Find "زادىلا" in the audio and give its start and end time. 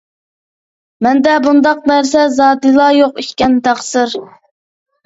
2.39-2.91